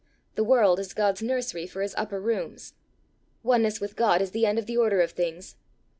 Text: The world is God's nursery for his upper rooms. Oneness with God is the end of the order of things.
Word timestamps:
The 0.33 0.43
world 0.43 0.79
is 0.79 0.95
God's 0.95 1.21
nursery 1.21 1.67
for 1.67 1.83
his 1.83 1.93
upper 1.95 2.19
rooms. 2.19 2.73
Oneness 3.43 3.79
with 3.79 3.95
God 3.95 4.19
is 4.19 4.31
the 4.31 4.47
end 4.47 4.57
of 4.57 4.65
the 4.65 4.75
order 4.77 4.99
of 4.99 5.11
things. 5.11 5.57